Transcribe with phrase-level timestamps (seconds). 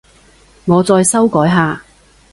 [0.65, 1.79] 我再修改下